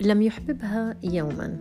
لم 0.00 0.22
يحببها 0.22 0.96
يوما. 1.02 1.58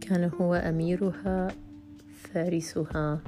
كان 0.00 0.30
هو 0.40 0.54
أميرها 0.54 1.48
فارسها. 2.14 3.20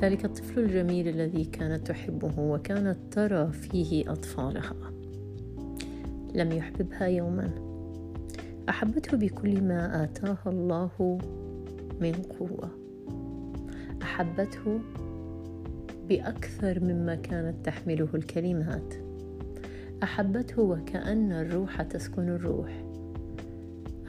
ذلك 0.00 0.24
الطفل 0.24 0.60
الجميل 0.60 1.08
الذي 1.08 1.44
كانت 1.44 1.86
تحبه 1.86 2.38
وكانت 2.38 2.96
ترى 3.10 3.52
فيه 3.52 4.12
أطفالها. 4.12 4.92
لم 6.34 6.52
يحببها 6.52 7.06
يوما. 7.06 7.50
أحبته 8.68 9.16
بكل 9.16 9.62
ما 9.62 10.04
آتاها 10.04 10.42
الله 10.46 11.18
من 12.00 12.12
قوة. 12.12 12.70
أحبته 14.02 14.80
بأكثر 16.08 16.80
مما 16.80 17.14
كانت 17.14 17.66
تحمله 17.66 18.08
الكلمات. 18.14 19.05
أحبته 20.02 20.62
وكأن 20.62 21.32
الروح 21.32 21.82
تسكن 21.82 22.28
الروح. 22.28 22.84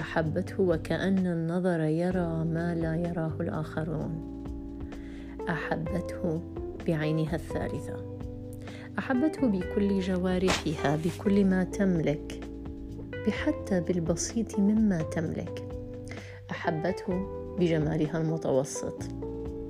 أحبته 0.01 0.63
وكأن 0.63 1.27
النظر 1.27 1.79
يرى 1.79 2.45
ما 2.45 2.75
لا 2.75 2.95
يراه 2.95 3.33
الآخرون. 3.39 4.43
أحبته 5.49 6.41
بعينها 6.87 7.35
الثالثة. 7.35 8.17
أحبته 8.99 9.47
بكل 9.47 9.99
جوارحها 9.99 10.95
بكل 11.05 11.45
ما 11.45 11.63
تملك 11.63 12.39
بحتى 13.27 13.81
بالبسيط 13.81 14.59
مما 14.59 15.01
تملك. 15.01 15.63
أحبته 16.51 17.27
بجمالها 17.59 18.17
المتوسط 18.17 19.03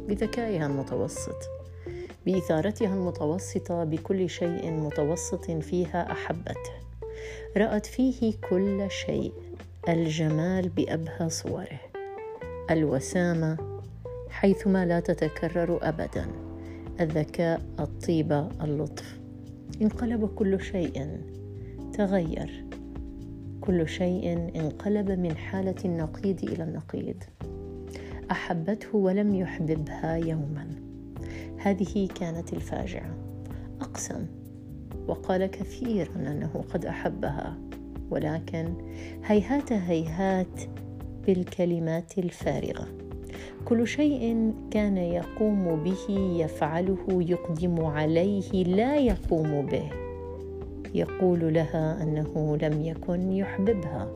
بذكائها 0.07 0.65
المتوسط. 0.67 1.57
بإثارتها 2.27 2.93
المتوسطة 2.93 3.83
بكل 3.83 4.29
شيء 4.29 4.71
متوسط 4.71 5.51
فيها 5.51 6.11
أحبته. 6.11 6.71
رأت 7.57 7.85
فيه 7.85 8.33
كل 8.49 8.85
شيء 8.89 9.33
الجمال 9.89 10.69
بأبهى 10.69 11.29
صوره 11.29 11.79
الوسامة 12.71 13.57
حيثما 14.29 14.85
لا 14.85 14.99
تتكرر 14.99 15.79
ابدا 15.81 16.25
الذكاء 16.99 17.61
الطيبة 17.79 18.49
اللطف. 18.63 19.19
انقلب 19.81 20.25
كل 20.35 20.61
شيء 20.61 21.21
تغير 21.93 22.65
كل 23.61 23.87
شيء 23.87 24.33
انقلب 24.55 25.11
من 25.11 25.37
حالة 25.37 25.75
النقيض 25.85 26.43
إلى 26.43 26.63
النقيض. 26.63 27.23
أحبته 28.31 28.95
ولم 28.97 29.35
يحببها 29.35 30.15
يوما. 30.15 30.86
هذه 31.67 32.07
كانت 32.19 32.53
الفاجعة. 32.53 33.17
أقسم. 33.81 34.25
وقال 35.07 35.45
كثيرا 35.45 36.15
أنه 36.15 36.63
قد 36.73 36.85
أحبها. 36.85 37.57
ولكن 38.09 38.73
هيهات 39.25 39.73
هيهات 39.73 40.61
بالكلمات 41.25 42.17
الفارغة. 42.17 42.87
كل 43.65 43.87
شيء 43.87 44.53
كان 44.71 44.97
يقوم 44.97 45.83
به 45.83 46.09
يفعله 46.39 47.05
يقدم 47.09 47.85
عليه 47.85 48.63
لا 48.63 48.95
يقوم 48.95 49.65
به. 49.65 49.89
يقول 50.95 51.53
لها 51.53 52.03
أنه 52.03 52.57
لم 52.61 52.81
يكن 52.81 53.31
يحببها. 53.31 54.11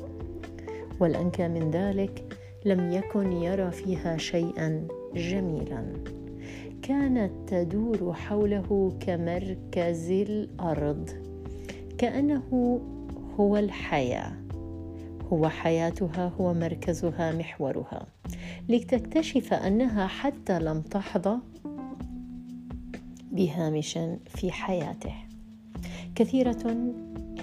والأنكى 0.99 1.47
من 1.47 1.71
ذلك 1.71 2.37
لم 2.65 2.91
يكن 2.91 3.31
يرى 3.31 3.71
فيها 3.71 4.17
شيئا 4.17 4.87
جميلا. 5.15 5.83
كانت 6.81 7.31
تدور 7.47 8.13
حوله 8.13 8.97
كمركز 8.99 10.11
الأرض. 10.11 11.09
كأنه 11.97 12.81
هو 13.39 13.57
الحياة. 13.57 14.33
هو 15.33 15.49
حياتها 15.49 16.27
هو 16.39 16.53
مركزها 16.53 17.31
محورها. 17.31 18.07
لتكتشف 18.69 19.53
أنها 19.53 20.07
حتى 20.07 20.59
لم 20.59 20.81
تحظى 20.81 21.37
بهامش 23.31 23.99
في 24.25 24.51
حياته. 24.51 25.13
كثيرة 26.15 26.93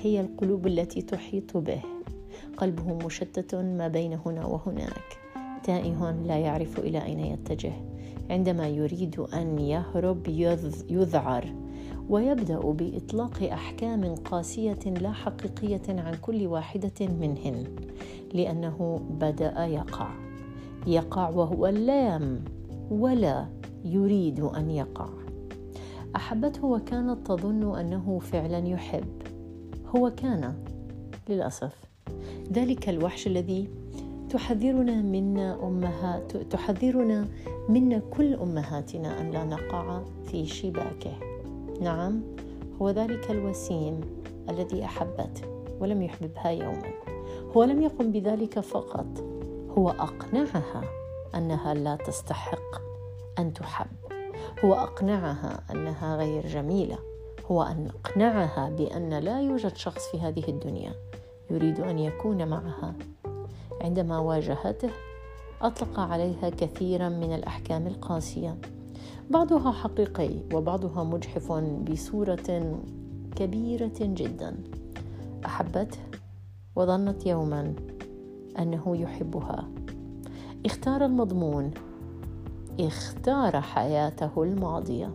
هي 0.02 0.20
القلوب 0.20 0.66
التي 0.66 1.02
تحيط 1.02 1.56
به. 1.56 1.80
قلبه 2.56 3.06
مشتت 3.06 3.54
ما 3.54 3.88
بين 3.88 4.18
هنا 4.26 4.46
وهناك. 4.46 5.27
تائه 5.68 6.10
لا 6.26 6.38
يعرف 6.38 6.78
إلى 6.78 7.04
أين 7.04 7.20
يتجه 7.20 7.72
عندما 8.30 8.68
يريد 8.68 9.20
أن 9.20 9.58
يهرب 9.58 10.28
يذعر 10.90 11.54
ويبدأ 12.08 12.58
بإطلاق 12.58 13.42
أحكام 13.42 14.14
قاسية 14.14 14.78
لا 15.00 15.12
حقيقية 15.12 15.82
عن 15.88 16.14
كل 16.22 16.46
واحدة 16.46 17.06
منهن 17.06 17.64
لأنه 18.34 19.00
بدأ 19.10 19.66
يقع. 19.66 20.08
يقع 20.86 21.28
وهو 21.28 21.66
لام 21.66 22.44
ولا 22.90 23.46
يريد 23.84 24.40
أن 24.40 24.70
يقع. 24.70 25.08
أحبته 26.16 26.66
وكانت 26.66 27.26
تظن 27.26 27.78
أنه 27.78 28.18
فعلا 28.18 28.68
يحب. 28.68 29.22
هو 29.96 30.10
كان 30.10 30.54
للأسف. 31.28 31.72
ذلك 32.52 32.88
الوحش 32.88 33.26
الذي 33.26 33.68
تحذرنا 34.30 35.02
منا 35.02 35.58
امهات 35.62 36.36
تحذرنا 36.36 37.28
منا 37.68 38.02
كل 38.10 38.34
أمهاتنا 38.34 39.20
أن 39.20 39.30
لا 39.30 39.44
نقع 39.44 40.00
في 40.24 40.46
شباكه. 40.46 41.12
نعم 41.80 42.22
هو 42.82 42.90
ذلك 42.90 43.30
الوسيم 43.30 44.00
الذي 44.48 44.84
احبته 44.84 45.42
ولم 45.80 46.02
يحببها 46.02 46.50
يوما. 46.50 46.92
هو 47.56 47.64
لم 47.64 47.82
يقم 47.82 48.12
بذلك 48.12 48.60
فقط 48.60 49.24
هو 49.78 49.90
أقنعها 49.90 50.82
أنها 51.34 51.74
لا 51.74 51.96
تستحق 51.96 52.80
أن 53.38 53.52
تحب. 53.52 53.86
هو 54.64 54.74
أقنعها 54.74 55.60
أنها 55.70 56.16
غير 56.16 56.46
جميلة. 56.46 56.98
هو 57.50 57.62
أن 57.62 57.88
أقنعها 57.88 58.70
بأن 58.70 59.14
لا 59.14 59.40
يوجد 59.40 59.76
شخص 59.76 60.10
في 60.10 60.20
هذه 60.20 60.44
الدنيا 60.48 60.92
يريد 61.50 61.80
أن 61.80 61.98
يكون 61.98 62.48
معها. 62.48 62.94
عندما 63.80 64.18
واجهته 64.18 64.90
أطلق 65.62 66.00
عليها 66.00 66.50
كثيرا 66.50 67.08
من 67.08 67.34
الأحكام 67.34 67.86
القاسية. 67.86 68.58
بعضها 69.30 69.72
حقيقي 69.72 70.30
وبعضها 70.54 71.04
مجحف 71.04 71.52
بصورة 71.90 72.78
كبيرة 73.36 73.98
جدا. 74.00 74.56
أحبته 75.46 75.98
وظنت 76.76 77.26
يوما 77.26 77.74
أنه 78.58 78.96
يحبها. 78.96 79.68
اختار 80.66 81.04
المضمون. 81.04 81.70
اختار 82.80 83.60
حياته 83.60 84.42
الماضية. 84.42 85.14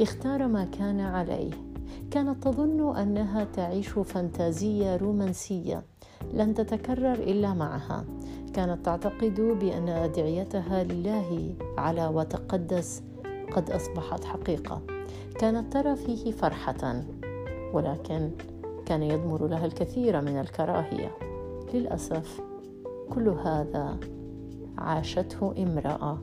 اختار 0.00 0.46
ما 0.46 0.64
كان 0.64 1.00
عليه. 1.00 1.50
كانت 2.10 2.44
تظن 2.44 2.96
أنها 2.96 3.44
تعيش 3.44 3.88
فانتازية 3.88 4.96
رومانسية. 4.96 5.91
لن 6.34 6.54
تتكرر 6.54 7.12
إلا 7.12 7.54
معها. 7.54 8.04
كانت 8.54 8.84
تعتقد 8.86 9.40
بأن 9.40 9.88
أدعيتها 9.88 10.84
لله 10.84 11.54
على 11.78 12.06
وتقدس 12.06 13.02
قد 13.52 13.70
أصبحت 13.70 14.24
حقيقة. 14.24 14.82
كانت 15.38 15.72
ترى 15.72 15.96
فيه 15.96 16.32
فرحة 16.32 17.02
ولكن 17.72 18.30
كان 18.86 19.02
يضمر 19.02 19.46
لها 19.46 19.66
الكثير 19.66 20.20
من 20.20 20.40
الكراهية. 20.40 21.16
للأسف 21.74 22.40
كل 23.10 23.28
هذا 23.28 23.96
عاشته 24.78 25.54
امرأة 25.58 26.18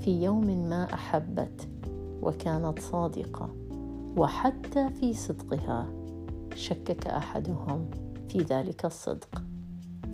في 0.00 0.22
يوم 0.22 0.68
ما 0.68 0.94
أحبت 0.94 1.68
وكانت 2.22 2.78
صادقة. 2.78 3.48
وحتى 4.16 4.90
في 4.90 5.14
صدقها 5.14 5.86
شكك 6.54 7.06
أحدهم. 7.06 8.03
في 8.28 8.38
ذلك 8.38 8.84
الصدق. 8.84 9.42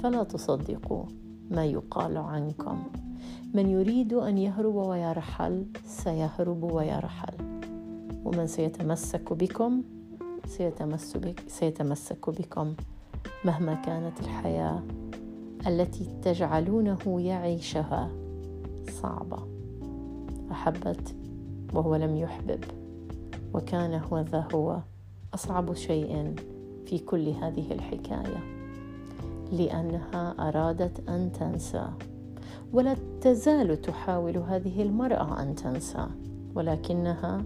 فلا 0.03 0.23
تصدقوا 0.23 1.05
ما 1.51 1.65
يقال 1.65 2.17
عنكم. 2.17 2.83
من 3.55 3.67
يريد 3.67 4.13
أن 4.13 4.39
يهرب 4.39 4.75
ويرحل 4.75 5.67
سيهرب 5.87 6.63
ويرحل. 6.63 7.35
ومن 8.25 8.47
سيتمسك 8.47 9.33
بكم 9.33 9.83
سيتمسك, 10.47 11.41
سيتمسك 11.49 12.31
بكم 12.31 12.75
مهما 13.45 13.75
كانت 13.75 14.21
الحياة 14.21 14.83
التي 15.67 16.09
تجعلونه 16.23 17.21
يعيشها 17.21 18.11
صعبة. 18.91 19.47
أحبت 20.51 21.15
وهو 21.75 21.97
لم 21.97 22.17
يحبب 22.17 22.65
وكان 23.55 23.95
هو 23.95 24.21
ذا 24.21 24.49
هو. 24.55 24.81
أصعب 25.35 25.75
شيء 25.75 26.35
في 26.87 26.99
كل 26.99 27.29
هذه 27.29 27.73
الحكاية 27.73 28.61
لأنها 29.53 30.49
أرادت 30.49 31.09
أن 31.09 31.33
تنسى. 31.33 31.87
ولا 32.73 32.97
تزال 33.21 33.83
تحاول 33.83 34.37
هذه 34.37 34.83
المرأة 34.83 35.43
أن 35.43 35.55
تنسى 35.55 36.07
ولكنها 36.55 37.43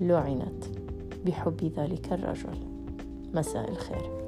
لعنت 0.00 0.64
بحب 1.26 1.72
ذلك 1.76 2.12
الرجل. 2.12 2.58
مساء 3.34 3.70
الخير. 3.70 4.23